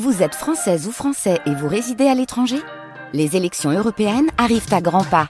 Vous 0.00 0.22
êtes 0.22 0.34
française 0.34 0.88
ou 0.88 0.90
français 0.90 1.38
et 1.44 1.54
vous 1.54 1.68
résidez 1.68 2.06
à 2.06 2.14
l'étranger? 2.14 2.56
Les 3.12 3.36
élections 3.36 3.70
européennes 3.70 4.30
arrivent 4.38 4.72
à 4.72 4.80
grands 4.80 5.04
pas. 5.04 5.28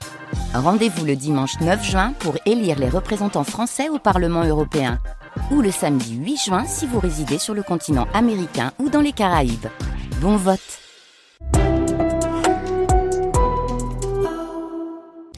Rendez-vous 0.54 1.04
le 1.04 1.16
dimanche 1.16 1.58
9 1.60 1.84
juin 1.84 2.12
pour 2.20 2.36
élire 2.46 2.78
les 2.78 2.88
représentants 2.88 3.42
français 3.42 3.88
au 3.88 3.98
Parlement 3.98 4.44
européen. 4.44 5.00
Ou 5.50 5.62
le 5.62 5.72
samedi 5.72 6.14
8 6.14 6.36
juin 6.36 6.64
si 6.64 6.86
vous 6.86 7.00
résidez 7.00 7.38
sur 7.38 7.54
le 7.54 7.64
continent 7.64 8.06
américain 8.14 8.70
ou 8.78 8.88
dans 8.88 9.00
les 9.00 9.10
Caraïbes. 9.10 9.66
Bon 10.20 10.36
vote 10.36 10.60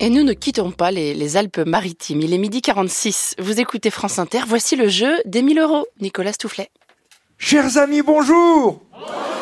Et 0.00 0.11
nous 0.11 0.22
ne 0.22 0.34
quittons 0.34 0.70
pas 0.70 0.91
les, 0.91 1.14
les 1.14 1.38
Alpes-Maritimes. 1.38 2.20
Il 2.20 2.34
est 2.34 2.38
midi 2.38 2.61
46. 2.61 3.36
Vous 3.38 3.59
écoutez 3.59 3.88
France 3.88 4.18
Inter. 4.18 4.41
Voici 4.46 4.77
le 4.77 4.88
jeu 4.88 5.14
des 5.25 5.41
1000 5.41 5.61
euros. 5.61 5.86
Nicolas 6.02 6.34
Stoufflet. 6.34 6.68
Chers 7.38 7.79
amis, 7.79 8.02
bonjour 8.02 8.83
Whoa! 9.07 9.33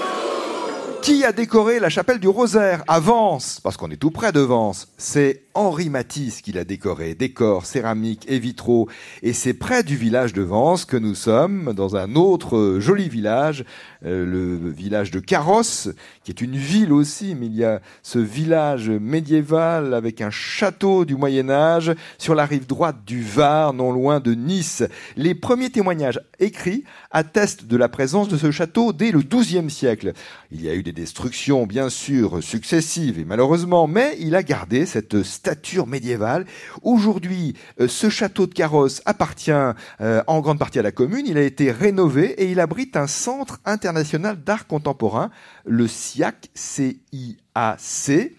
Qui 1.03 1.25
a 1.25 1.33
décoré 1.33 1.81
la 1.81 1.89
chapelle 1.89 2.21
du 2.21 2.29
Rosaire 2.29 2.85
à 2.87 3.01
Vence 3.01 3.59
Parce 3.61 3.77
qu'on 3.77 3.91
est 3.91 3.97
tout 3.97 4.13
près 4.13 4.31
de 4.31 4.39
Vence. 4.39 4.87
C'est 4.99 5.43
Henri 5.55 5.91
Matisse 5.91 6.41
qui 6.43 6.53
l'a 6.53 6.65
décoré. 6.65 7.17
Décor, 7.17 7.67
céramique 7.67 8.25
et 8.29 8.39
vitraux. 8.39 8.89
Et 9.23 9.33
c'est 9.33 9.53
près 9.53 9.83
du 9.83 9.97
village 9.97 10.33
de 10.33 10.43
Vence 10.43 10.85
que 10.85 10.97
nous 10.97 11.17
sommes, 11.17 11.73
dans 11.75 11.97
un 11.97 12.15
autre 12.15 12.77
joli 12.79 13.09
village, 13.09 13.65
euh, 14.05 14.25
le 14.25 14.71
village 14.71 15.11
de 15.11 15.19
Carrosse, 15.19 15.89
qui 16.23 16.31
est 16.31 16.41
une 16.41 16.57
ville 16.57 16.93
aussi, 16.93 17.35
mais 17.35 17.47
il 17.47 17.57
y 17.57 17.65
a 17.65 17.81
ce 18.03 18.21
village 18.21 18.89
médiéval 18.89 19.95
avec 19.95 20.21
un 20.21 20.31
château 20.31 21.05
du 21.05 21.17
Moyen 21.17 21.51
Âge 21.51 21.93
sur 22.17 22.37
la 22.37 22.47
rive 22.47 22.67
droite 22.67 23.05
du 23.05 23.23
Var, 23.23 23.73
non 23.75 23.91
loin 23.91 24.21
de 24.21 24.35
Nice. 24.35 24.85
Les 25.17 25.35
premiers 25.35 25.71
témoignages 25.71 26.21
écrits 26.39 26.85
attestent 27.11 27.67
de 27.67 27.77
la 27.77 27.89
présence 27.89 28.29
de 28.29 28.37
ce 28.37 28.53
château 28.53 28.93
dès 28.93 29.11
le 29.11 29.21
XIIe 29.21 29.69
siècle. 29.69 30.13
Il 30.51 30.63
y 30.63 30.69
a 30.69 30.75
eu 30.75 30.83
des 30.83 30.92
destructions, 30.93 31.67
bien 31.67 31.89
sûr, 31.89 32.43
successives 32.43 33.19
et 33.19 33.25
malheureusement, 33.25 33.87
mais 33.87 34.17
il 34.19 34.35
a 34.35 34.43
gardé 34.43 34.87
cette 34.87 35.23
stature 35.23 35.87
médiévale. 35.87 36.47
Aujourd'hui, 36.83 37.55
euh, 37.81 37.89
ce 37.89 38.09
château 38.09 38.47
de 38.47 38.55
Carrosse 38.55 39.03
appartient 39.05 39.51
euh, 39.53 40.23
en 40.27 40.41
grande 40.41 40.59
partie 40.59 40.79
à 40.79 40.83
la 40.83 40.93
commune. 40.93 41.27
Il 41.27 41.39
a 41.39 41.43
été 41.43 41.71
rénové 41.71 42.31
et 42.43 42.51
il 42.51 42.61
abrite 42.61 42.97
un 42.97 43.07
centre 43.07 43.61
international 43.65 44.43
d'art 44.43 44.67
contemporain, 44.67 45.31
le 45.65 45.89
SIAC, 45.89 46.51
C-I-A-C. 46.55 48.37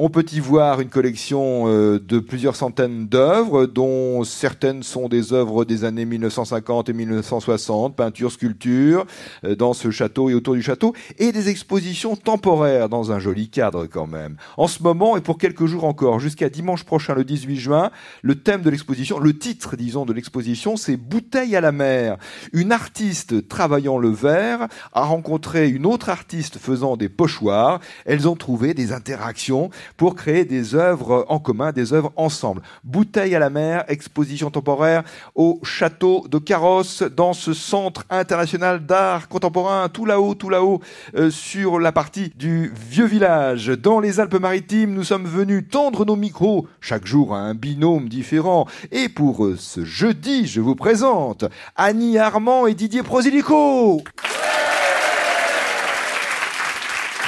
On 0.00 0.10
peut 0.10 0.24
y 0.30 0.38
voir 0.38 0.80
une 0.80 0.90
collection 0.90 1.64
euh, 1.66 1.98
de 1.98 2.20
plusieurs 2.20 2.54
centaines 2.54 3.08
d'œuvres, 3.08 3.66
dont 3.66 4.22
certaines 4.22 4.84
sont 4.84 5.08
des 5.08 5.32
œuvres 5.32 5.64
des 5.64 5.82
années 5.82 6.04
1950 6.04 6.88
et 6.88 6.92
1960, 6.92 7.96
peinture, 7.96 8.30
sculpture, 8.30 9.06
euh, 9.42 9.56
dans 9.56 9.72
ce 9.72 9.90
château 9.90 10.30
et 10.30 10.34
autour 10.34 10.54
du 10.54 10.62
château, 10.62 10.94
et 11.18 11.32
des 11.32 11.48
expositions 11.48 12.14
temporaires 12.14 12.88
dans 12.88 13.10
un 13.10 13.18
joli 13.18 13.48
cadre 13.48 13.86
quand 13.86 14.06
même. 14.06 14.36
En 14.56 14.68
ce 14.68 14.84
moment, 14.84 15.16
et 15.16 15.20
pour 15.20 15.36
quelques 15.36 15.66
jours 15.66 15.82
encore, 15.82 16.20
jusqu'à 16.20 16.48
dimanche 16.48 16.84
prochain, 16.84 17.16
le 17.16 17.24
18 17.24 17.56
juin, 17.56 17.90
le 18.22 18.36
thème 18.36 18.62
de 18.62 18.70
l'exposition, 18.70 19.18
le 19.18 19.36
titre, 19.36 19.74
disons, 19.74 20.06
de 20.06 20.12
l'exposition, 20.12 20.76
c'est 20.76 20.96
Bouteille 20.96 21.56
à 21.56 21.60
la 21.60 21.72
mer. 21.72 22.18
Une 22.52 22.70
artiste 22.70 23.48
travaillant 23.48 23.98
le 23.98 24.10
verre 24.10 24.68
a 24.92 25.02
rencontré 25.02 25.68
une 25.68 25.86
autre 25.86 26.08
artiste 26.08 26.58
faisant 26.58 26.96
des 26.96 27.08
pochoirs. 27.08 27.80
Elles 28.04 28.28
ont 28.28 28.36
trouvé 28.36 28.74
des 28.74 28.92
interactions 28.92 29.70
pour 29.96 30.14
créer 30.14 30.44
des 30.44 30.74
œuvres 30.74 31.24
en 31.28 31.38
commun, 31.38 31.72
des 31.72 31.92
œuvres 31.92 32.12
ensemble. 32.16 32.62
Bouteille 32.84 33.34
à 33.34 33.38
la 33.38 33.50
mer, 33.50 33.84
exposition 33.88 34.50
temporaire 34.50 35.02
au 35.34 35.60
château 35.62 36.26
de 36.28 36.38
Carrosse, 36.38 37.02
dans 37.02 37.32
ce 37.32 37.52
centre 37.52 38.04
international 38.10 38.84
d'art 38.84 39.28
contemporain, 39.28 39.88
tout 39.88 40.04
là-haut, 40.04 40.34
tout 40.34 40.50
là-haut, 40.50 40.80
euh, 41.16 41.30
sur 41.30 41.78
la 41.78 41.92
partie 41.92 42.32
du 42.36 42.72
vieux 42.88 43.06
village. 43.06 43.68
Dans 43.68 44.00
les 44.00 44.20
Alpes-Maritimes, 44.20 44.92
nous 44.92 45.04
sommes 45.04 45.26
venus 45.26 45.64
tendre 45.70 46.04
nos 46.04 46.16
micros, 46.16 46.66
chaque 46.80 47.06
jour 47.06 47.34
à 47.34 47.38
un 47.38 47.54
binôme 47.54 48.08
différent. 48.08 48.66
Et 48.92 49.08
pour 49.08 49.44
euh, 49.44 49.56
ce 49.58 49.84
jeudi, 49.84 50.46
je 50.46 50.60
vous 50.60 50.74
présente 50.74 51.44
Annie 51.76 52.18
Armand 52.18 52.66
et 52.66 52.74
Didier 52.74 53.02
Prosilico. 53.02 54.02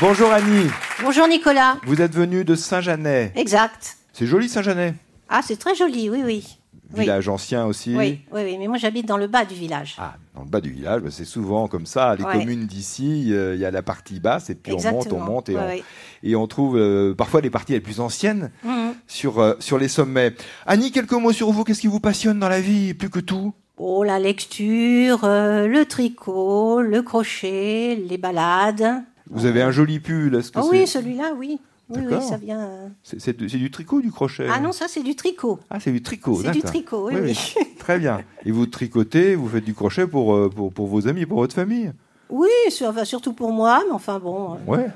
Bonjour 0.01 0.31
Annie. 0.33 0.69
Bonjour 1.03 1.29
Nicolas. 1.29 1.77
Vous 1.87 2.01
êtes 2.01 2.15
venu 2.15 2.45
de 2.45 2.55
Saint-Janet. 2.55 3.33
Exact. 3.37 3.97
C'est 4.13 4.27
joli 4.27 4.49
Saint-Janet. 4.49 4.95
Ah, 5.29 5.41
c'est 5.45 5.57
très 5.59 5.75
joli, 5.75 6.09
oui, 6.11 6.23
oui. 6.25 6.57
Oui. 6.95 7.01
Village 7.03 7.29
ancien 7.29 7.67
aussi. 7.67 7.95
Oui, 7.97 8.21
oui, 8.33 8.41
oui, 8.45 8.57
mais 8.59 8.67
moi 8.67 8.77
j'habite 8.77 9.07
dans 9.07 9.17
le 9.17 9.29
bas 9.29 9.45
du 9.45 9.55
village. 9.55 9.95
Ah, 9.99 10.15
dans 10.35 10.43
le 10.43 10.49
bas 10.49 10.61
du 10.61 10.71
village, 10.71 11.03
bah, 11.03 11.11
c'est 11.13 11.25
souvent 11.25 11.69
comme 11.69 11.87
ça. 11.87 12.17
Les 12.17 12.25
Ouais. 12.25 12.33
communes 12.33 12.67
d'ici, 12.67 13.29
euh, 13.33 13.55
il 13.55 13.61
y 13.61 13.65
a 13.65 13.71
la 13.71 13.83
partie 13.83 14.19
basse 14.19 14.51
et 14.51 14.57
puis 14.57 14.73
on 14.73 14.91
monte, 14.93 15.13
on 15.13 15.21
monte 15.21 15.49
et, 15.51 15.55
Ouais, 15.57 15.85
on, 16.25 16.27
et 16.29 16.35
on 16.35 16.47
trouve 16.49 16.77
euh, 16.77 17.15
parfois 17.15 17.43
les 17.43 17.51
parties 17.51 17.73
les 17.75 17.81
plus 17.81 18.01
anciennes 18.01 18.51
Mhm. 18.65 18.95
sur, 19.07 19.39
euh, 19.39 19.55
sur 19.61 19.79
les 19.79 19.87
sommets. 19.87 20.35
Annie, 20.67 20.91
quelques 20.91 21.13
mots 21.13 21.33
sur 21.33 21.53
vous. 21.53 21.63
Qu'est-ce 21.63 21.81
qui 21.83 21.87
vous 21.87 22.01
passionne 22.01 22.41
dans 22.41 22.49
la 22.49 22.61
vie 22.61 22.93
plus 22.95 23.11
que 23.11 23.21
tout? 23.21 23.55
Oh, 23.77 24.03
la 24.03 24.19
lecture, 24.19 25.21
le 25.23 25.85
tricot, 25.85 26.83
le 26.83 27.03
crochet, 27.03 27.95
les 28.09 28.19
balades. 28.19 29.05
Vous 29.31 29.47
avez 29.47 29.63
un 29.63 29.71
joli 29.71 30.01
pull. 30.01 30.35
Est-ce 30.35 30.51
que 30.51 30.59
Ah 30.59 30.63
c'est 30.65 30.71
oui, 30.71 30.87
celui-là, 30.87 31.33
oui. 31.37 31.59
Oui, 31.93 32.03
oui, 32.09 32.23
ça 32.23 32.37
vient. 32.37 32.61
euh. 32.61 32.89
c'est, 33.03 33.37
du- 33.37 33.49
c'est 33.49 33.59
du 33.59 33.69
tricot 33.71 33.97
ou 33.97 34.01
du 34.03 34.13
crochet 34.13 34.47
Ah 34.49 34.61
non, 34.61 34.71
ça 34.71 34.87
c'est 34.89 35.03
du 35.03 35.17
tricot. 35.17 35.59
Ah, 35.71 35.81
c'est 35.81 35.91
du 35.91 36.01
tricot. 36.03 36.41
C'est 36.41 36.53
du 36.53 36.63
tricot, 36.63 37.09
oui, 37.09 37.15
oui. 37.21 37.55
Très 37.81 37.99
bien. 37.99 38.21
Et 38.45 38.53
vous 38.53 38.67
tricotez, 38.67 39.35
vous 39.35 39.49
faites 39.49 39.65
du 39.65 39.75
crochet 39.75 40.07
pour, 40.07 40.35
euh, 40.37 40.49
pour, 40.49 40.73
pour 40.73 40.87
vos 40.87 41.09
amis, 41.09 41.27
pour 41.27 41.39
votre 41.39 41.55
famille? 41.55 41.91
Oui, 42.29 42.49
sur- 42.69 42.89
enfin, 42.89 43.05
surtout 43.05 43.33
pour 43.33 43.53
moi, 43.53 43.83
mais 43.89 43.93
enfin 43.93 44.21
bon. 44.21 44.53
euh. 44.55 44.57
Ouais. 44.69 44.87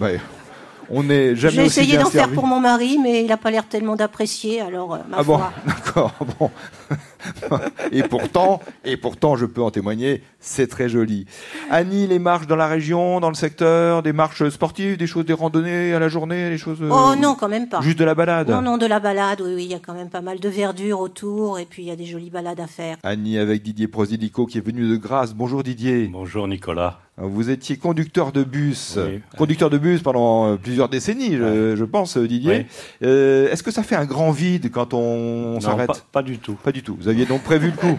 Ouais. 0.00 0.18
On 0.92 1.04
n'est 1.04 1.36
jamais 1.36 1.54
J'ai 1.54 1.64
essayé 1.66 1.96
d'en 1.96 2.10
faire 2.10 2.30
pour 2.30 2.46
mon 2.46 2.58
mari, 2.60 2.98
mais 3.02 3.22
il 3.22 3.28
n'a 3.28 3.36
pas 3.36 3.50
l'air 3.50 3.66
tellement 3.68 3.94
d'apprécier, 3.96 4.60
alors 4.60 4.94
euh, 4.94 4.98
ma 5.08 5.18
Ah 5.18 5.22
bon, 5.22 5.38
d'accord, 5.66 6.12
bon. 6.38 6.50
et 7.92 8.02
pourtant, 8.02 8.60
et 8.84 8.96
pourtant, 8.96 9.36
je 9.36 9.46
peux 9.46 9.62
en 9.62 9.70
témoigner, 9.70 10.22
c'est 10.40 10.66
très 10.66 10.88
joli. 10.88 11.26
Annie, 11.70 12.06
les 12.06 12.18
marches 12.18 12.46
dans 12.46 12.56
la 12.56 12.66
région, 12.66 13.20
dans 13.20 13.28
le 13.28 13.34
secteur, 13.34 14.02
des 14.02 14.12
marches 14.12 14.48
sportives, 14.48 14.96
des 14.96 15.06
choses, 15.06 15.24
des 15.26 15.32
randonnées 15.32 15.92
à 15.94 15.98
la 15.98 16.08
journée, 16.08 16.50
des 16.50 16.58
choses. 16.58 16.78
euh, 16.82 16.90
Oh 16.90 17.14
non, 17.14 17.34
quand 17.38 17.48
même 17.48 17.68
pas. 17.68 17.80
Juste 17.82 17.98
de 17.98 18.04
la 18.04 18.14
balade. 18.14 18.50
Non, 18.50 18.62
non, 18.62 18.76
de 18.78 18.86
la 18.86 18.98
balade, 19.00 19.40
oui, 19.42 19.52
oui, 19.54 19.64
il 19.66 19.70
y 19.70 19.74
a 19.74 19.78
quand 19.78 19.94
même 19.94 20.08
pas 20.10 20.22
mal 20.22 20.40
de 20.40 20.48
verdure 20.48 21.00
autour, 21.00 21.58
et 21.58 21.66
puis 21.66 21.82
il 21.82 21.88
y 21.88 21.92
a 21.92 21.96
des 21.96 22.06
jolies 22.06 22.30
balades 22.30 22.60
à 22.60 22.66
faire. 22.66 22.96
Annie 23.04 23.38
avec 23.38 23.62
Didier 23.62 23.86
Prosilico 23.88 24.46
qui 24.46 24.58
est 24.58 24.66
venu 24.66 24.88
de 24.88 24.96
Grasse. 24.96 25.34
Bonjour 25.34 25.62
Didier. 25.62 26.08
Bonjour 26.08 26.48
Nicolas. 26.48 27.00
Vous 27.22 27.50
étiez 27.50 27.76
conducteur 27.76 28.32
de 28.32 28.42
bus, 28.44 28.98
Oui. 28.98 29.20
conducteur 29.36 29.68
de 29.68 29.76
bus 29.78 30.02
pendant 30.02 30.52
euh, 30.52 30.56
plusieurs 30.56 30.88
décennies, 30.88 31.36
je, 31.36 31.76
je 31.76 31.84
pense, 31.84 32.16
euh, 32.16 32.26
Didier. 32.26 32.66
Euh, 33.02 33.50
Est-ce 33.50 33.62
que 33.62 33.70
ça 33.70 33.82
fait 33.82 33.94
un 33.96 34.06
grand 34.06 34.30
vide 34.30 34.70
quand 34.70 34.94
on, 34.94 35.60
s'arrête 35.60 35.88
pas, 35.88 35.96
pas 36.12 36.22
du 36.22 36.38
tout. 36.38 36.54
Pas 36.54 36.72
du 36.72 36.82
tout. 36.82 36.96
Vous 36.98 37.08
aviez 37.08 37.26
donc 37.26 37.42
prévu 37.42 37.70
le 37.72 37.76
coup. 37.76 37.98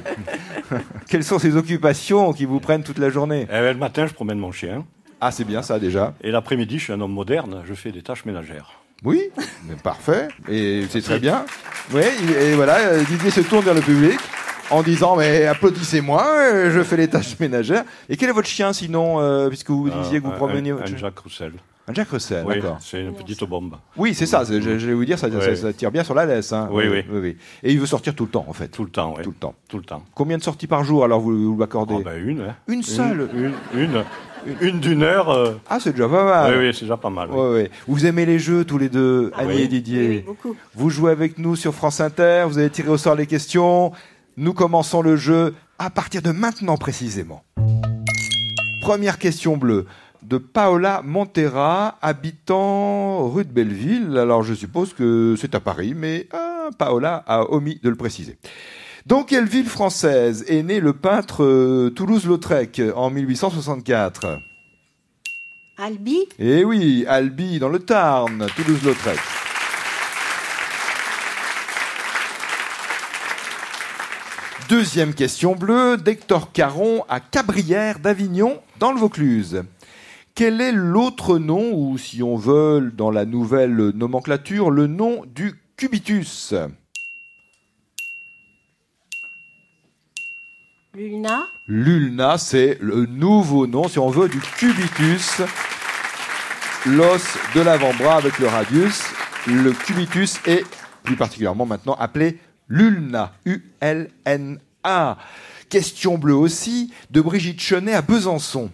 Quelles 1.10 1.24
sont 1.24 1.38
ces 1.40 1.56
occupations 1.56 2.34
qui 2.34 2.46
vous 2.46 2.60
prennent 2.60 2.84
toute 2.84 2.98
la 2.98 3.10
journée 3.10 3.44
Eh 3.50 3.52
ben, 3.54 3.74
le 3.74 3.80
matin, 3.80 4.08
je 4.08 4.14
promène 4.14 4.40
mon 4.40 4.52
chien. 4.52 4.86
Ah, 5.20 5.32
c'est 5.32 5.46
bien 5.46 5.62
ça 5.62 5.78
déjà. 5.80 6.16
Et 6.24 6.32
l'après-midi, 6.32 6.80
je 6.80 6.86
suis 6.86 6.94
un 6.94 7.02
homme 7.02 7.14
moderne. 7.14 7.62
Je 7.68 7.74
fais 7.76 7.92
des 7.92 8.02
tâches 8.02 8.26
ménagères. 8.26 8.82
Oui, 9.04 9.30
mais 9.68 9.76
parfait. 9.76 10.28
Et 10.50 10.84
c'est 10.90 11.02
très 11.02 11.20
bien. 11.20 11.46
Oui, 11.94 12.04
et 12.40 12.54
voilà, 12.54 13.04
Didier 13.04 13.32
se 13.32 13.42
tourne 13.42 13.66
vers 13.66 13.74
le 13.74 13.82
public 13.82 14.20
en 14.72 14.82
disant 14.84 15.16
Mais 15.16 15.46
applaudissez-moi, 15.46 16.26
euh, 16.28 16.72
je 16.72 16.82
fais 16.84 16.98
les 16.98 17.08
tâches 17.08 17.40
ménagères. 17.40 17.84
Et 18.10 18.18
quel 18.18 18.30
est 18.30 18.34
votre 18.34 18.48
chien 18.48 18.74
sinon, 18.74 19.20
euh, 19.20 19.48
puisque 19.50 19.70
vous 19.70 19.90
disiez 19.90 20.20
que 20.20 20.26
vous 20.26 20.32
promeniez 20.32 20.72
un, 20.72 20.76
votre 20.76 20.86
un 20.86 20.88
chien 20.88 20.98
Jacques 20.98 21.20
Roussel. 21.20 21.54
Un 21.88 21.94
Jack 21.96 22.10
Russell, 22.10 22.44
Oui, 22.46 22.56
d'accord. 22.62 22.78
c'est 22.80 23.02
une 23.02 23.12
petite 23.14 23.44
bombe. 23.44 23.76
Oui, 23.98 24.14
c'est 24.14 24.28
ça, 24.28 24.44
je, 24.48 24.62
je 24.62 24.70
vais 24.88 24.94
vous 24.94 25.04
dire, 25.04 25.18
ça, 25.18 25.30
ça- 25.32 25.38
Ouais. 25.38 25.56
ça 25.56 25.74
tire 25.74 25.90
bien 25.92 26.04
sur 26.04 26.14
la 26.14 26.28
laisse. 26.28 26.54
hein. 26.54 26.70
Oui, 26.72 26.84
oui. 26.88 27.36
Et 27.64 27.72
il 27.74 27.80
veut 27.80 27.88
sortir 27.88 28.14
tout 28.14 28.26
le 28.26 28.30
temps, 28.30 28.46
en 28.48 28.54
fait. 28.54 28.68
Tout 28.68 28.84
le 28.84 28.92
temps, 28.92 29.16
oui. 29.18 29.24
Tout 29.24 29.32
le 29.32 29.36
temps. 29.36 29.56
Tout 29.68 29.78
le 29.78 29.84
temps. 29.84 30.04
Combien 30.14 30.38
de 30.38 30.44
sorties 30.44 30.68
par 30.68 30.84
jour 30.84 31.04
alors 31.04 31.20
vous, 31.20 31.32
vous 31.52 31.56
m'accordez 31.56 31.96
Oh, 31.98 32.02
ben, 32.06 32.24
une, 32.24 32.42
hein. 32.42 32.56
Une 32.68 32.84
seule 32.84 33.28
Une, 33.34 33.54
une, 33.74 34.04
une, 34.46 34.56
une 34.62 34.80
d'une 34.80 35.02
heure. 35.02 35.30
euh, 35.32 35.54
Ah, 35.70 35.80
c'est 35.82 35.92
déjà 35.92 36.08
pas 36.08 36.24
mal. 36.24 36.54
oui, 36.56 36.68
oui, 36.68 36.74
c'est 36.74 36.86
déjà 36.86 36.98
pas 36.98 37.10
mal. 37.10 37.30
oui. 37.32 37.68
Vous 37.88 38.06
aimez 38.06 38.28
les 38.28 38.38
jeux 38.38 38.64
tous 38.64 38.78
les 38.78 38.88
deux, 38.90 39.32
Ah 39.36 39.40
Annie 39.42 39.56
oui. 39.56 39.62
et 39.64 39.68
Didier 39.68 40.00
Oui, 40.08 40.08
oui, 40.18 40.24
beaucoup. 40.28 40.56
Vous 40.76 40.92
jouez 40.92 41.12
avec 41.12 41.40
nous 41.40 41.56
sur 41.56 41.74
France 41.74 42.00
Inter, 42.00 42.44
vous 42.48 42.60
avez 42.60 42.70
tiré 42.70 42.90
au 42.90 42.98
sort 42.98 43.16
les 43.16 43.26
questions. 43.28 43.92
Nous 44.38 44.54
commençons 44.54 45.02
le 45.02 45.16
jeu 45.18 45.54
à 45.78 45.90
partir 45.90 46.22
de 46.22 46.32
maintenant 46.32 46.78
précisément. 46.78 47.44
Première 48.82 49.20
question 49.20 49.58
bleue 49.58 49.86
de 50.24 50.38
Paola 50.38 51.02
Montera, 51.04 51.98
habitant 52.02 53.28
rue 53.30 53.44
de 53.44 53.52
Belleville. 53.52 54.18
Alors 54.18 54.44
je 54.44 54.54
suppose 54.54 54.94
que 54.94 55.36
c'est 55.38 55.56
à 55.56 55.60
Paris, 55.60 55.94
mais 55.96 56.28
ah, 56.32 56.70
Paola 56.78 57.24
a 57.28 57.52
omis 57.52 57.80
de 57.84 57.90
le 57.90 57.96
préciser. 57.96 58.38
Dans 59.06 59.24
quelle 59.24 59.46
ville 59.46 59.68
française 59.68 60.46
est 60.48 60.64
né 60.64 60.80
le 60.80 60.94
peintre 60.94 61.44
euh, 61.44 61.90
Toulouse-Lautrec 61.90 62.82
en 62.96 63.10
1864 63.10 64.38
Albi, 65.78 66.20
Eh 66.38 66.64
oui, 66.64 67.06
Albi 67.08 67.58
dans 67.58 67.70
le 67.70 67.80
Tarn, 67.80 68.46
Toulouse-Lautrec. 68.56 69.20
Deuxième 74.72 75.14
question 75.14 75.54
bleue, 75.54 75.98
d'Hector 75.98 76.54
Caron 76.54 77.04
à 77.10 77.20
Cabrières 77.20 78.00
d'Avignon, 78.00 78.62
dans 78.80 78.94
le 78.94 79.00
Vaucluse. 79.02 79.64
Quel 80.34 80.62
est 80.62 80.72
l'autre 80.72 81.40
nom, 81.40 81.74
ou 81.74 81.98
si 81.98 82.24
on 82.24 82.38
veut, 82.38 82.90
dans 82.96 83.12
la 83.12 83.26
nouvelle 83.26 83.90
nomenclature, 83.90 84.72
le 84.72 84.88
nom 84.88 85.26
du 85.26 85.60
cubitus? 85.76 86.54
Lulna 90.94 91.48
L'ulna, 91.68 92.38
c'est 92.38 92.78
le 92.80 93.06
nouveau 93.08 93.68
nom, 93.68 93.90
si 93.90 94.00
on 94.00 94.10
veut, 94.10 94.30
du 94.30 94.40
cubitus, 94.40 95.42
l'os 96.86 97.38
de 97.54 97.60
l'avant-bras 97.60 98.16
avec 98.16 98.40
le 98.40 98.48
radius. 98.48 99.04
Le 99.48 99.74
cubitus 99.74 100.40
est 100.46 100.64
plus 101.04 101.18
particulièrement 101.18 101.66
maintenant 101.66 101.98
appelé 102.00 102.40
l'ulna, 102.72 103.34
U-L-N-A. 103.46 105.18
Question 105.70 106.18
bleue 106.18 106.36
aussi 106.36 106.94
de 107.12 107.22
Brigitte 107.22 107.62
Chenet 107.62 107.94
à 107.94 108.02
Besançon. 108.02 108.72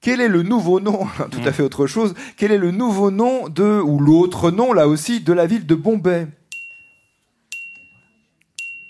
Quel 0.00 0.20
est 0.20 0.28
le 0.28 0.42
nouveau 0.42 0.80
nom, 0.80 1.06
tout 1.30 1.40
à 1.44 1.52
fait 1.52 1.62
autre 1.62 1.86
chose, 1.86 2.14
quel 2.36 2.52
est 2.52 2.58
le 2.58 2.70
nouveau 2.72 3.10
nom 3.10 3.48
de, 3.48 3.80
ou 3.80 3.98
l'autre 3.98 4.50
nom 4.50 4.72
là 4.72 4.88
aussi, 4.88 5.20
de 5.20 5.32
la 5.32 5.46
ville 5.46 5.66
de 5.66 5.74
Bombay? 5.74 6.26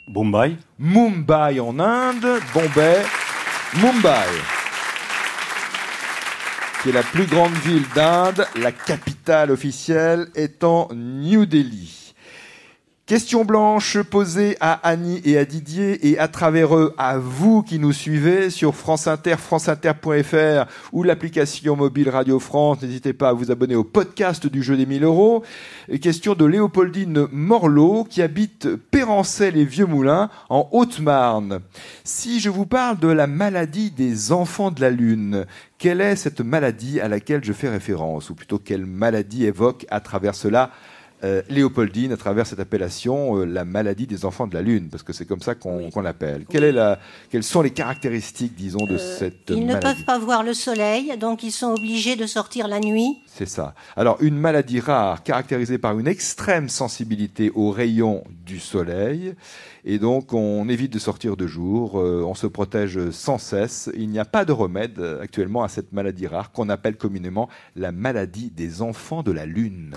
Bombay. 0.08 0.56
Mumbai 0.78 1.60
en 1.60 1.78
Inde, 1.78 2.40
Bombay, 2.54 3.02
Mumbai, 3.80 4.26
qui 6.82 6.90
est 6.90 6.92
la 6.92 7.02
plus 7.02 7.26
grande 7.26 7.54
ville 7.64 7.86
d'Inde, 7.94 8.46
la 8.56 8.72
capitale 8.72 9.50
officielle 9.50 10.28
étant 10.34 10.88
New 10.94 11.44
Delhi. 11.44 12.05
Question 13.06 13.44
blanche 13.44 14.02
posée 14.02 14.56
à 14.58 14.72
Annie 14.72 15.20
et 15.24 15.38
à 15.38 15.44
Didier 15.44 16.08
et 16.08 16.18
à 16.18 16.26
travers 16.26 16.74
eux 16.74 16.92
à 16.98 17.18
vous 17.18 17.62
qui 17.62 17.78
nous 17.78 17.92
suivez 17.92 18.50
sur 18.50 18.74
France 18.74 19.06
Inter, 19.06 19.36
franceinter.fr 19.38 20.68
ou 20.90 21.04
l'application 21.04 21.76
mobile 21.76 22.08
Radio 22.08 22.40
France. 22.40 22.82
N'hésitez 22.82 23.12
pas 23.12 23.28
à 23.28 23.32
vous 23.32 23.52
abonner 23.52 23.76
au 23.76 23.84
podcast 23.84 24.48
du 24.48 24.60
jeu 24.60 24.76
des 24.76 24.86
1000 24.86 25.04
euros. 25.04 25.44
Question 26.02 26.34
de 26.34 26.44
Léopoldine 26.46 27.28
Morlot 27.30 28.08
qui 28.10 28.22
habite 28.22 28.74
Pérancel 28.74 29.54
les 29.54 29.64
Vieux 29.64 29.86
Moulins 29.86 30.28
en 30.48 30.68
Haute-Marne. 30.72 31.60
Si 32.02 32.40
je 32.40 32.50
vous 32.50 32.66
parle 32.66 32.98
de 32.98 33.06
la 33.06 33.28
maladie 33.28 33.92
des 33.92 34.32
enfants 34.32 34.72
de 34.72 34.80
la 34.80 34.90
Lune, 34.90 35.46
quelle 35.78 36.00
est 36.00 36.16
cette 36.16 36.40
maladie 36.40 37.00
à 37.00 37.06
laquelle 37.06 37.44
je 37.44 37.52
fais 37.52 37.68
référence 37.68 38.30
Ou 38.30 38.34
plutôt 38.34 38.58
quelle 38.58 38.84
maladie 38.84 39.46
évoque 39.46 39.86
à 39.90 40.00
travers 40.00 40.34
cela 40.34 40.72
euh, 41.24 41.42
Léopoldine 41.48 42.12
à 42.12 42.16
travers 42.16 42.46
cette 42.46 42.60
appellation 42.60 43.38
euh, 43.38 43.44
la 43.44 43.64
maladie 43.64 44.06
des 44.06 44.24
enfants 44.24 44.46
de 44.46 44.54
la 44.54 44.62
Lune, 44.62 44.88
parce 44.90 45.02
que 45.02 45.12
c'est 45.12 45.24
comme 45.26 45.40
ça 45.40 45.54
qu'on 45.54 46.00
l'appelle. 46.00 46.44
Quelle 46.48 46.98
Quelles 47.30 47.42
sont 47.42 47.62
les 47.62 47.70
caractéristiques, 47.70 48.54
disons, 48.54 48.84
de 48.86 48.98
cette 48.98 49.50
Euh, 49.50 49.54
Ils 49.54 49.66
ne 49.66 49.72
maladie 49.74 49.86
peuvent 49.86 50.04
pas 50.04 50.18
voir 50.18 50.42
le 50.42 50.54
soleil, 50.54 51.16
donc 51.18 51.42
ils 51.42 51.52
sont 51.52 51.72
obligés 51.72 52.16
de 52.16 52.26
sortir 52.26 52.68
la 52.68 52.80
nuit. 52.80 53.18
C'est 53.26 53.48
ça. 53.48 53.74
Alors, 53.96 54.18
une 54.22 54.36
maladie 54.38 54.80
rare 54.80 55.22
caractérisée 55.22 55.78
par 55.78 55.98
une 55.98 56.06
extrême 56.08 56.68
sensibilité 56.68 57.50
aux 57.54 57.70
rayons 57.70 58.24
du 58.44 58.60
soleil. 58.60 59.34
Et 59.84 59.98
donc, 59.98 60.32
on 60.32 60.68
évite 60.68 60.92
de 60.92 60.98
sortir 60.98 61.36
de 61.36 61.46
jour, 61.46 62.00
euh, 62.00 62.22
on 62.26 62.34
se 62.34 62.46
protège 62.48 63.10
sans 63.10 63.38
cesse. 63.38 63.88
Il 63.96 64.08
n'y 64.10 64.18
a 64.18 64.24
pas 64.24 64.44
de 64.44 64.52
remède 64.52 64.98
euh, 64.98 65.22
actuellement 65.22 65.62
à 65.62 65.68
cette 65.68 65.92
maladie 65.92 66.26
rare 66.26 66.50
qu'on 66.50 66.68
appelle 66.68 66.96
communément 66.96 67.48
la 67.76 67.92
maladie 67.92 68.50
des 68.50 68.82
enfants 68.82 69.22
de 69.22 69.30
la 69.32 69.46
Lune. 69.46 69.94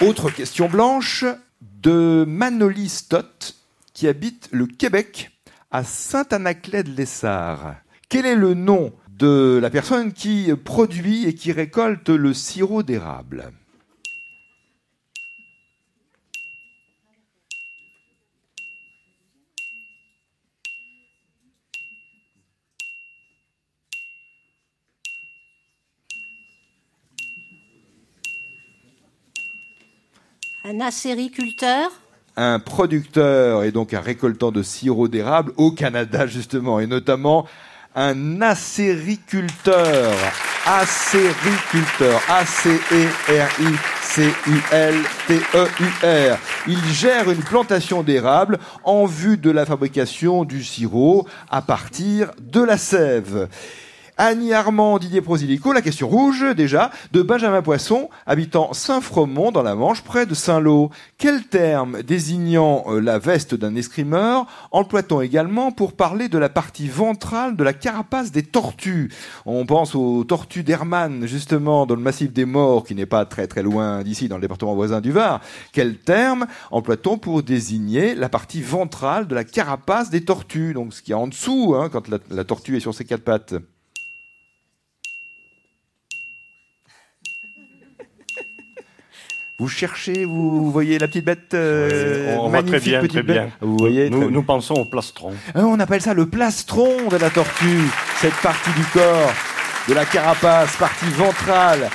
Autre 0.00 0.30
question 0.30 0.66
blanche 0.66 1.26
de 1.60 2.24
Manoli 2.26 2.88
Stott 2.88 3.54
qui 3.92 4.08
habite 4.08 4.48
le 4.50 4.66
Québec 4.66 5.30
à 5.70 5.84
Saint-Anaclet-de-Lessard. 5.84 7.74
Quel 8.08 8.24
est 8.24 8.34
le 8.34 8.54
nom 8.54 8.94
de 9.10 9.58
la 9.60 9.68
personne 9.68 10.14
qui 10.14 10.50
produit 10.64 11.26
et 11.26 11.34
qui 11.34 11.52
récolte 11.52 12.08
le 12.08 12.32
sirop 12.32 12.82
d'érable? 12.82 13.52
Un 30.70 30.78
acériculteur, 30.78 31.90
un 32.36 32.60
producteur 32.60 33.64
et 33.64 33.72
donc 33.72 33.92
un 33.92 34.00
récoltant 34.00 34.52
de 34.52 34.62
sirop 34.62 35.08
d'érable 35.08 35.52
au 35.56 35.72
Canada 35.72 36.28
justement 36.28 36.78
et 36.78 36.86
notamment 36.86 37.44
un 37.96 38.40
acériculteur. 38.40 40.14
Acériculteur. 40.64 42.20
A 42.28 42.46
C 42.46 42.70
E 42.92 43.08
il 46.68 46.84
gère 46.92 47.30
une 47.32 47.42
plantation 47.42 48.04
d'érable 48.04 48.60
en 48.84 49.06
vue 49.06 49.38
de 49.38 49.50
la 49.50 49.66
fabrication 49.66 50.44
du 50.44 50.62
sirop 50.62 51.26
à 51.50 51.62
partir 51.62 52.30
de 52.40 52.62
la 52.62 52.78
sève 52.78 53.48
Annie 54.22 54.52
Armand, 54.52 54.98
Didier 54.98 55.22
Prosilico, 55.22 55.72
la 55.72 55.80
question 55.80 56.06
rouge 56.06 56.44
déjà, 56.54 56.90
de 57.10 57.22
Benjamin 57.22 57.62
Poisson, 57.62 58.10
habitant 58.26 58.74
Saint-Fromont 58.74 59.50
dans 59.50 59.62
la 59.62 59.74
Manche, 59.74 60.02
près 60.02 60.26
de 60.26 60.34
Saint-Lô. 60.34 60.90
Quel 61.16 61.44
terme 61.44 62.02
désignant 62.02 62.84
euh, 62.88 63.00
la 63.00 63.18
veste 63.18 63.54
d'un 63.54 63.74
escrimeur 63.76 64.44
emploie-t-on 64.72 65.22
également 65.22 65.72
pour 65.72 65.94
parler 65.94 66.28
de 66.28 66.36
la 66.36 66.50
partie 66.50 66.86
ventrale 66.86 67.56
de 67.56 67.64
la 67.64 67.72
carapace 67.72 68.30
des 68.30 68.42
tortues? 68.42 69.10
On 69.46 69.64
pense 69.64 69.94
aux 69.94 70.22
tortues 70.24 70.64
d'Hermann, 70.64 71.26
justement, 71.26 71.86
dans 71.86 71.94
le 71.94 72.02
massif 72.02 72.30
des 72.30 72.44
morts, 72.44 72.84
qui 72.84 72.94
n'est 72.94 73.06
pas 73.06 73.24
très 73.24 73.46
très 73.46 73.62
loin 73.62 74.02
d'ici, 74.02 74.28
dans 74.28 74.36
le 74.36 74.42
département 74.42 74.74
voisin 74.74 75.00
du 75.00 75.12
Var. 75.12 75.40
Quel 75.72 75.96
terme 75.96 76.46
emploie-t-on 76.70 77.16
pour 77.16 77.42
désigner 77.42 78.14
la 78.14 78.28
partie 78.28 78.60
ventrale 78.60 79.26
de 79.26 79.34
la 79.34 79.44
carapace 79.44 80.10
des 80.10 80.26
tortues? 80.26 80.74
Donc 80.74 80.92
ce 80.92 81.00
qui 81.00 81.12
est 81.12 81.14
en 81.14 81.26
dessous, 81.26 81.74
hein, 81.74 81.88
quand 81.90 82.06
la, 82.08 82.18
la 82.30 82.44
tortue 82.44 82.76
est 82.76 82.80
sur 82.80 82.92
ses 82.92 83.06
quatre 83.06 83.24
pattes. 83.24 83.54
Vous 89.60 89.68
cherchez, 89.68 90.24
vous 90.24 90.70
voyez 90.70 90.98
la 90.98 91.06
petite 91.06 91.26
bête 91.26 91.52
euh, 91.52 92.34
on 92.38 92.48
voit 92.48 92.62
magnifique 92.62 92.80
très 92.80 92.90
bien, 92.90 93.00
petite 93.00 93.12
très 93.12 93.22
bête. 93.22 93.36
bien. 93.36 93.50
Vous 93.60 93.76
voyez 93.76 94.08
Nous, 94.08 94.22
très 94.22 94.30
nous 94.30 94.42
pensons 94.42 94.72
au 94.72 94.86
plastron. 94.86 95.32
Hein, 95.54 95.64
on 95.66 95.78
appelle 95.78 96.00
ça 96.00 96.14
le 96.14 96.24
plastron 96.24 97.08
de 97.10 97.18
la 97.18 97.28
tortue, 97.28 97.82
cette 98.22 98.36
partie 98.36 98.70
du 98.70 98.84
corps, 98.86 99.34
de 99.86 99.92
la 99.92 100.06
carapace, 100.06 100.74
partie 100.76 101.10
ventrale. 101.10 101.90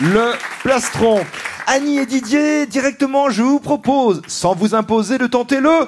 Le 0.00 0.32
plastron. 0.62 1.20
Annie 1.66 1.98
et 1.98 2.06
Didier, 2.06 2.64
directement, 2.64 3.28
je 3.28 3.42
vous 3.42 3.60
propose, 3.60 4.22
sans 4.26 4.54
vous 4.54 4.74
imposer, 4.74 5.18
de 5.18 5.26
tenter 5.26 5.60
le. 5.60 5.86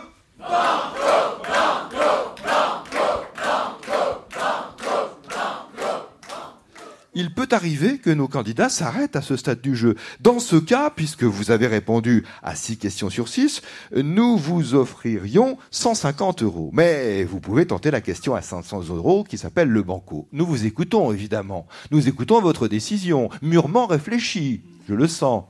Il 7.14 7.34
peut 7.34 7.48
arriver 7.50 7.98
que 7.98 8.08
nos 8.08 8.26
candidats 8.26 8.70
s'arrêtent 8.70 9.16
à 9.16 9.20
ce 9.20 9.36
stade 9.36 9.60
du 9.60 9.76
jeu. 9.76 9.96
Dans 10.20 10.38
ce 10.38 10.56
cas, 10.56 10.88
puisque 10.88 11.24
vous 11.24 11.50
avez 11.50 11.66
répondu 11.66 12.24
à 12.42 12.54
6 12.54 12.78
questions 12.78 13.10
sur 13.10 13.28
6, 13.28 13.60
nous 13.94 14.38
vous 14.38 14.74
offririons 14.74 15.58
150 15.70 16.42
euros. 16.42 16.70
Mais 16.72 17.24
vous 17.24 17.38
pouvez 17.38 17.66
tenter 17.66 17.90
la 17.90 18.00
question 18.00 18.34
à 18.34 18.40
500 18.40 18.84
euros 18.88 19.24
qui 19.24 19.36
s'appelle 19.36 19.68
le 19.68 19.82
banco. 19.82 20.26
Nous 20.32 20.46
vous 20.46 20.64
écoutons, 20.64 21.12
évidemment. 21.12 21.66
Nous 21.90 22.08
écoutons 22.08 22.40
votre 22.40 22.66
décision, 22.66 23.28
mûrement 23.42 23.86
réfléchie. 23.86 24.62
Je 24.88 24.94
le 24.94 25.06
sens. 25.06 25.44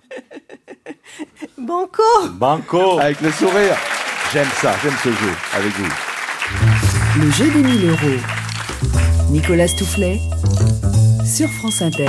Banco 1.59 2.03
Banco 2.33 2.99
Avec 2.99 3.21
le 3.21 3.31
sourire. 3.31 3.77
J'aime 4.33 4.49
ça, 4.55 4.75
j'aime 4.83 4.97
ce 5.05 5.11
jeu 5.11 5.33
avec 5.55 5.73
vous. 5.75 7.21
Le 7.21 7.31
jeu 7.31 7.51
des 7.51 7.63
1000 7.63 7.91
euros. 7.91 8.21
Nicolas 9.31 9.69
Toufflet 9.69 10.19
sur 11.25 11.49
France 11.49 11.83
Inter. 11.83 12.07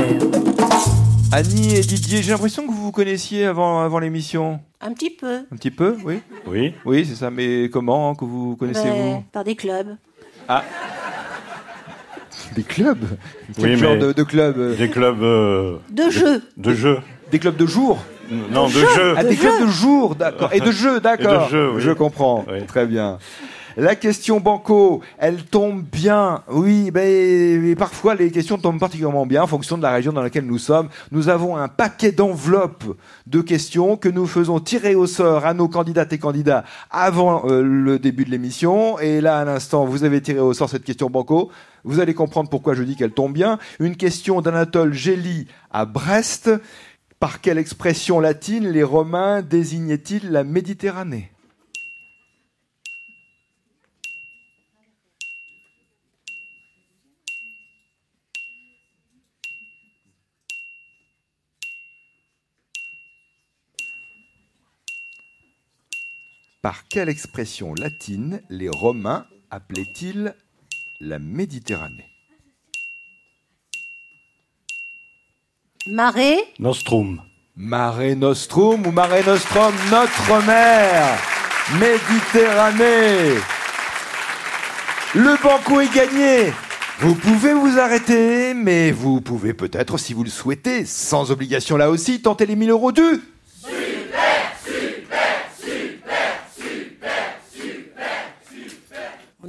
Annie 1.31 1.75
et 1.75 1.81
Didier, 1.81 2.21
j'ai 2.21 2.31
l'impression 2.31 2.65
que 2.67 2.71
vous 2.71 2.83
vous 2.85 2.91
connaissiez 2.91 3.45
avant, 3.45 3.81
avant 3.81 3.99
l'émission. 3.99 4.59
Un 4.81 4.93
petit 4.93 5.09
peu. 5.09 5.37
Un 5.51 5.55
petit 5.55 5.71
peu, 5.71 5.95
oui 6.05 6.19
Oui. 6.47 6.73
Oui, 6.85 7.05
c'est 7.07 7.15
ça. 7.15 7.29
Mais 7.31 7.69
comment 7.71 8.13
que 8.15 8.25
vous 8.25 8.55
connaissez-vous 8.55 8.95
Ben, 9.15 9.23
par 9.31 9.43
des 9.43 9.55
clubs. 9.55 9.95
Des 12.55 12.63
clubs 12.63 13.03
Quel 13.55 13.65
Oui, 13.71 13.77
genre 13.77 13.93
mais- 13.93 13.99
de, 13.99 14.11
de 14.13 14.23
clubs 14.23 14.57
euh, 14.57 14.75
Des 14.75 14.89
clubs 14.89 15.23
euh, 15.23 15.77
De 15.91 16.09
jeux. 16.11 16.43
de 16.57 16.73
jeu. 16.73 16.99
Des 17.31 17.39
clubs 17.39 17.55
de 17.55 17.65
jour 17.65 17.97
Non, 18.29 18.67
de 18.67 18.71
jeu. 18.73 19.15
Ah, 19.17 19.23
des 19.23 19.35
clubs 19.35 19.61
de 19.61 19.67
jour, 19.67 20.13
d'accord. 20.15 20.53
Et 20.53 20.59
de 20.59 20.71
jeux, 20.71 20.99
d'accord. 20.99 21.45
De 21.47 21.51
jeux. 21.51 21.79
Je 21.79 21.91
comprends. 21.91 22.45
Oui. 22.47 22.63
Très 22.67 22.85
bien. 22.85 23.17
La 23.75 23.95
question 23.95 24.39
banco, 24.39 25.01
elle 25.17 25.45
tombe 25.45 25.81
bien. 25.81 26.43
Oui, 26.47 26.91
ben, 26.91 27.75
parfois 27.75 28.13
les 28.13 28.29
questions 28.29 28.59
tombent 28.59 28.79
particulièrement 28.79 29.25
bien 29.25 29.41
en 29.41 29.47
fonction 29.47 29.77
de 29.77 29.81
la 29.81 29.91
région 29.91 30.13
dans 30.13 30.21
laquelle 30.21 30.45
nous 30.45 30.59
sommes. 30.59 30.89
Nous 31.11 31.27
avons 31.27 31.57
un 31.57 31.67
paquet 31.67 32.11
d'enveloppes 32.11 32.95
de 33.25 33.41
questions 33.41 33.97
que 33.97 34.09
nous 34.09 34.27
faisons 34.27 34.59
tirer 34.59 34.93
au 34.93 35.07
sort 35.07 35.47
à 35.47 35.55
nos 35.55 35.67
candidates 35.67 36.13
et 36.13 36.19
candidats 36.19 36.65
avant 36.91 37.49
euh, 37.49 37.63
le 37.63 37.97
début 37.97 38.25
de 38.25 38.29
l'émission. 38.29 38.99
Et 38.99 39.21
là, 39.21 39.39
à 39.39 39.45
l'instant, 39.45 39.85
vous 39.85 40.03
avez 40.03 40.21
tiré 40.21 40.39
au 40.39 40.53
sort 40.53 40.69
cette 40.69 40.83
question 40.83 41.09
banco. 41.09 41.49
Vous 41.83 41.99
allez 41.99 42.13
comprendre 42.13 42.51
pourquoi 42.51 42.75
je 42.75 42.83
dis 42.83 42.95
qu'elle 42.95 43.11
tombe 43.11 43.33
bien. 43.33 43.57
Une 43.79 43.95
question 43.95 44.41
d'Anatole 44.41 44.93
Gély 44.93 45.47
à 45.71 45.85
Brest. 45.85 46.51
Par 47.19 47.41
quelle 47.41 47.57
expression 47.57 48.19
latine 48.19 48.67
les 48.67 48.83
Romains 48.83 49.41
désignaient-ils 49.41 50.29
la 50.29 50.43
Méditerranée? 50.43 51.32
Par 66.63 66.87
quelle 66.87 67.09
expression 67.09 67.73
latine 67.73 68.41
les 68.49 68.69
Romains 68.69 69.25
appelaient-ils 69.51 70.33
la 71.01 71.19
Méditerranée? 71.19 72.09
Marée, 75.87 76.37
Nostrum. 76.59 77.21
Mare 77.57 78.15
Nostrum 78.15 78.87
ou 78.87 78.91
Mare 78.91 79.25
Nostrum, 79.25 79.73
notre 79.91 80.45
mer, 80.45 81.19
Méditerranée. 81.81 83.35
Le 85.15 85.43
banco 85.43 85.81
est 85.81 85.93
gagné. 85.93 86.53
Vous 86.99 87.15
pouvez 87.15 87.53
vous 87.53 87.77
arrêter, 87.77 88.53
mais 88.53 88.91
vous 88.91 89.19
pouvez 89.19 89.53
peut-être, 89.53 89.97
si 89.97 90.13
vous 90.13 90.23
le 90.23 90.29
souhaitez, 90.29 90.85
sans 90.85 91.29
obligation 91.29 91.75
là 91.75 91.89
aussi, 91.89 92.21
tenter 92.21 92.45
les 92.45 92.55
1000 92.55 92.69
euros 92.69 92.93
du. 92.93 93.32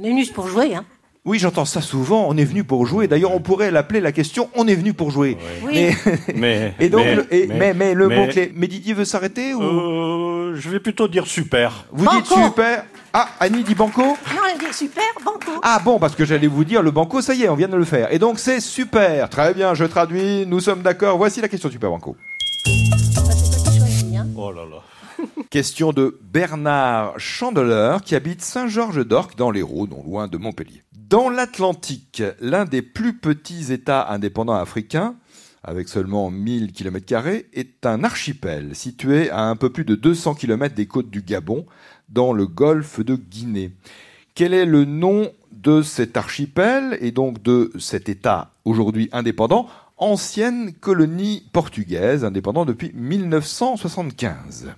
Est 0.05 0.09
venus 0.09 0.31
pour 0.31 0.47
jouer. 0.47 0.75
Hein. 0.75 0.85
Oui, 1.25 1.39
j'entends 1.39 1.65
ça 1.65 1.81
souvent. 1.81 2.27
On 2.29 2.37
est 2.37 2.45
venu 2.45 2.63
pour 2.63 2.85
jouer. 2.85 3.07
D'ailleurs, 3.07 3.33
on 3.33 3.39
pourrait 3.39 3.71
l'appeler 3.71 3.99
la 3.99 4.11
question 4.11 4.47
"On 4.55 4.67
est 4.67 4.75
venu 4.75 4.93
pour 4.93 5.09
jouer". 5.09 5.37
Oui. 5.65 5.73
Mais, 5.73 6.33
Mais, 6.35 6.73
et 6.79 6.89
donc, 6.89 7.03
mais, 7.03 7.15
le, 7.15 7.33
et- 7.33 7.47
mais, 7.47 7.73
mais 7.73 7.93
le 7.95 8.07
mais- 8.07 8.15
mot 8.27 8.31
clé. 8.31 8.51
Mais 8.55 8.67
Didier 8.67 8.93
veut 8.93 9.05
s'arrêter 9.05 9.53
ou? 9.55 9.61
Euh, 9.63 10.55
je 10.55 10.69
vais 10.69 10.79
plutôt 10.79 11.07
dire 11.07 11.25
super. 11.25 11.85
vous 11.91 12.05
Banco. 12.05 12.17
dites 12.17 12.27
super 12.45 12.85
Ah, 13.11 13.27
Annie 13.39 13.63
dit 13.63 13.73
banco? 13.75 14.03
Non, 14.03 14.41
elle 14.53 14.59
dit 14.59 14.73
super, 14.73 15.03
banco. 15.23 15.51
Ah 15.63 15.79
bon, 15.83 15.97
parce 15.99 16.15
que 16.15 16.25
j'allais 16.25 16.47
vous 16.47 16.63
dire 16.63 16.83
le 16.83 16.91
banco, 16.91 17.21
ça 17.21 17.33
y 17.33 17.41
est, 17.43 17.49
on 17.49 17.55
vient 17.55 17.69
de 17.69 17.75
le 17.77 17.85
faire. 17.85 18.13
Et 18.13 18.19
donc 18.19 18.37
c'est 18.39 18.59
super. 18.59 19.27
Très 19.29 19.53
bien, 19.55 19.73
je 19.73 19.85
traduis. 19.85 20.45
Nous 20.45 20.59
sommes 20.59 20.81
d'accord. 20.83 21.17
Voici 21.17 21.41
la 21.41 21.47
question 21.47 21.71
super 21.71 21.89
banco. 21.89 22.15
Choisis. 23.65 24.03
Hein. 24.15 24.27
Oh 24.37 24.51
là 24.51 24.61
là. 24.69 24.81
Question 25.49 25.91
de 25.91 26.17
Bernard 26.21 27.19
Chandeleur 27.19 28.01
qui 28.01 28.15
habite 28.15 28.41
Saint-Georges-d'Orc 28.41 29.35
dans 29.35 29.51
l'Hérault, 29.51 29.87
non 29.87 30.01
loin 30.03 30.27
de 30.27 30.37
Montpellier. 30.37 30.81
Dans 31.09 31.29
l'Atlantique, 31.29 32.23
l'un 32.39 32.63
des 32.63 32.81
plus 32.81 33.17
petits 33.17 33.73
États 33.73 34.09
indépendants 34.09 34.55
africains, 34.55 35.15
avec 35.63 35.89
seulement 35.89 36.31
1000 36.31 36.71
km, 36.71 37.27
est 37.53 37.85
un 37.85 38.03
archipel 38.03 38.75
situé 38.75 39.29
à 39.29 39.43
un 39.43 39.57
peu 39.57 39.69
plus 39.69 39.83
de 39.83 39.95
200 39.95 40.35
km 40.35 40.73
des 40.73 40.87
côtes 40.87 41.09
du 41.09 41.21
Gabon, 41.21 41.65
dans 42.07 42.31
le 42.31 42.47
golfe 42.47 43.01
de 43.01 43.15
Guinée. 43.15 43.71
Quel 44.35 44.53
est 44.53 44.65
le 44.65 44.85
nom 44.85 45.31
de 45.51 45.81
cet 45.81 46.15
archipel 46.15 46.97
et 47.01 47.11
donc 47.11 47.41
de 47.43 47.71
cet 47.77 48.07
État 48.07 48.51
aujourd'hui 48.63 49.09
indépendant, 49.11 49.67
ancienne 49.97 50.73
colonie 50.73 51.47
portugaise, 51.51 52.23
indépendant 52.23 52.65
depuis 52.65 52.91
1975 52.93 54.75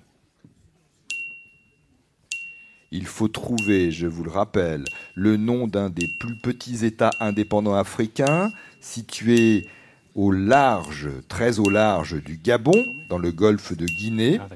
il 2.92 3.06
faut 3.06 3.28
trouver, 3.28 3.92
je 3.92 4.08
vous 4.08 4.24
le 4.24 4.32
rappelle, 4.32 4.86
le 5.16 5.38
nom 5.38 5.68
d'un 5.68 5.90
des 5.90 6.08
plus 6.20 6.36
petits 6.36 6.86
États 6.86 7.12
indépendants 7.20 7.76
africains, 7.76 8.52
situé 8.80 9.68
au 10.16 10.32
large, 10.32 11.10
très 11.28 11.60
au 11.60 11.70
large 11.70 12.22
du 12.24 12.38
Gabon, 12.38 12.86
dans 13.10 13.18
le 13.20 13.32
golfe 13.32 13.76
de 13.76 13.86
Guinée, 13.86 14.40
Ah. 14.40 14.48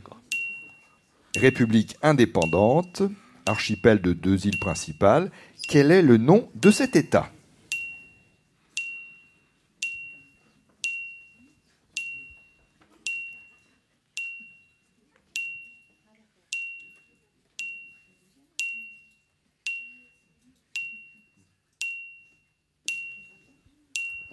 République 1.38 1.95
indépendante, 2.01 3.03
archipel 3.45 4.01
de 4.01 4.13
deux 4.13 4.47
îles 4.47 4.59
principales. 4.59 5.31
Quel 5.67 5.91
est 5.91 6.01
le 6.01 6.17
nom 6.17 6.50
de 6.55 6.71
cet 6.71 6.95
État? 6.95 7.31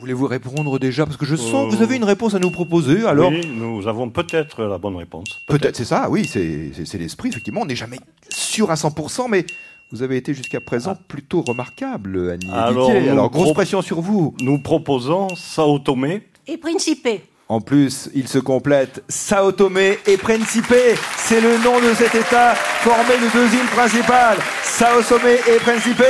Voulez-vous 0.00 0.26
répondre 0.26 0.78
déjà? 0.78 1.04
Parce 1.06 1.16
que 1.16 1.26
je 1.26 1.34
sens 1.34 1.70
que 1.70 1.76
vous 1.76 1.82
avez 1.82 1.96
une 1.96 2.04
réponse 2.04 2.34
à 2.34 2.38
nous 2.38 2.50
proposer. 2.50 3.04
Alors, 3.04 3.30
Oui, 3.30 3.40
nous 3.52 3.86
avons 3.88 4.08
peut-être 4.10 4.62
la 4.62 4.78
bonne 4.78 4.96
réponse. 4.96 5.42
Peut-être, 5.46 5.76
c'est 5.76 5.84
ça, 5.84 6.08
oui, 6.08 6.24
c'est 6.24 6.70
c'est- 6.74 6.84
c'est 6.86 6.98
l'esprit, 6.98 7.30
effectivement. 7.30 7.62
On 7.62 7.66
n'est 7.66 7.74
jamais 7.76 7.98
sûr 8.28 8.70
à 8.70 8.76
100%, 8.76 9.26
mais 9.28 9.44
vous 9.90 10.02
avez 10.02 10.16
été 10.16 10.34
jusqu'à 10.34 10.60
présent 10.60 10.96
plutôt 11.08 11.42
remarquable, 11.42 12.30
Annie 12.30 12.52
Alors, 12.52 12.90
Alors, 12.90 13.30
grosse 13.30 13.44
pro- 13.46 13.54
pression 13.54 13.82
sur 13.82 14.00
vous. 14.00 14.34
Nous 14.40 14.58
proposons 14.58 15.34
Sao 15.34 15.78
Tomé. 15.80 16.22
Et 16.46 16.56
Principe. 16.58 17.08
En 17.50 17.60
plus, 17.62 18.10
il 18.14 18.28
se 18.28 18.38
complète 18.38 19.02
Sao 19.08 19.50
Tomé 19.52 19.98
et 20.06 20.16
Principe. 20.18 20.74
C'est 21.16 21.40
le 21.40 21.56
nom 21.64 21.80
de 21.80 21.92
cet 21.94 22.14
État 22.14 22.54
formé 22.54 23.14
de 23.14 23.32
deux 23.32 23.52
îles 23.54 23.68
principales, 23.74 24.36
Sao 24.62 25.02
Tomé 25.02 25.34
et 25.52 25.58
Principe. 25.58 26.02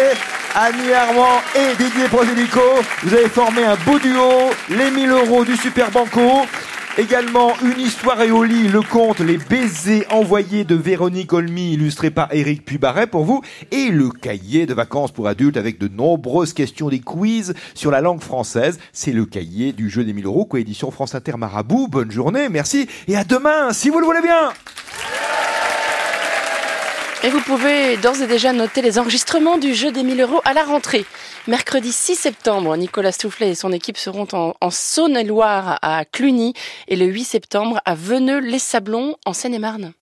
Annie 0.60 0.92
Armand 0.92 1.38
et 1.54 1.76
Didier 1.76 2.08
Proselico, 2.08 2.58
vous 3.04 3.14
avez 3.14 3.28
formé 3.28 3.62
un 3.62 3.76
beau 3.86 3.96
duo, 4.00 4.50
les 4.70 4.90
1000 4.90 5.08
euros 5.08 5.44
du 5.44 5.56
Super 5.56 5.88
Banco. 5.92 6.46
Également, 6.98 7.52
une 7.62 7.78
histoire 7.78 8.20
et 8.22 8.26
le 8.26 8.80
conte 8.82 9.20
Les 9.20 9.38
baisers 9.38 10.04
envoyés 10.10 10.64
de 10.64 10.74
Véronique 10.74 11.32
Olmy, 11.32 11.74
illustré 11.74 12.10
par 12.10 12.34
Éric 12.34 12.64
Pubaret 12.64 13.06
pour 13.06 13.24
vous, 13.24 13.40
et 13.70 13.90
le 13.90 14.10
cahier 14.10 14.66
de 14.66 14.74
vacances 14.74 15.12
pour 15.12 15.28
adultes 15.28 15.56
avec 15.56 15.78
de 15.78 15.86
nombreuses 15.86 16.54
questions 16.54 16.88
des 16.88 16.98
quiz 16.98 17.54
sur 17.74 17.92
la 17.92 18.00
langue 18.00 18.20
française. 18.20 18.80
C'est 18.92 19.12
le 19.12 19.26
cahier 19.26 19.72
du 19.72 19.88
jeu 19.88 20.02
des 20.02 20.12
1000 20.12 20.26
euros, 20.26 20.44
coédition 20.44 20.90
France 20.90 21.14
Inter 21.14 21.36
Marabout. 21.38 21.86
Bonne 21.86 22.10
journée, 22.10 22.48
merci, 22.48 22.88
et 23.06 23.16
à 23.16 23.22
demain, 23.22 23.72
si 23.72 23.90
vous 23.90 24.00
le 24.00 24.06
voulez 24.06 24.22
bien. 24.22 24.50
Et 27.24 27.30
vous 27.30 27.40
pouvez 27.40 27.96
d'ores 27.96 28.22
et 28.22 28.28
déjà 28.28 28.52
noter 28.52 28.80
les 28.80 28.96
enregistrements 28.96 29.58
du 29.58 29.74
jeu 29.74 29.90
des 29.90 30.04
1000 30.04 30.20
euros 30.20 30.40
à 30.44 30.52
la 30.52 30.62
rentrée. 30.62 31.04
Mercredi 31.48 31.90
6 31.90 32.14
septembre, 32.14 32.76
Nicolas 32.76 33.10
Stoufflet 33.10 33.50
et 33.50 33.54
son 33.56 33.72
équipe 33.72 33.96
seront 33.96 34.28
en, 34.32 34.54
en 34.60 34.70
Saône-et-Loire 34.70 35.80
à 35.82 36.04
Cluny 36.04 36.54
et 36.86 36.94
le 36.94 37.06
8 37.06 37.24
septembre 37.24 37.80
à 37.84 37.96
Veneux-les-Sablons 37.96 39.16
en 39.26 39.32
Seine-et-Marne. 39.32 39.94